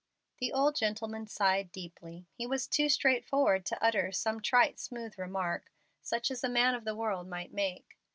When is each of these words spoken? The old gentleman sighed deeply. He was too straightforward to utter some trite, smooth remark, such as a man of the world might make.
The 0.39 0.51
old 0.51 0.75
gentleman 0.75 1.27
sighed 1.27 1.71
deeply. 1.71 2.25
He 2.33 2.47
was 2.47 2.65
too 2.65 2.89
straightforward 2.89 3.67
to 3.67 3.83
utter 3.83 4.11
some 4.11 4.41
trite, 4.41 4.79
smooth 4.79 5.13
remark, 5.19 5.71
such 6.01 6.31
as 6.31 6.43
a 6.43 6.49
man 6.49 6.73
of 6.73 6.85
the 6.85 6.95
world 6.95 7.27
might 7.27 7.53
make. 7.53 7.99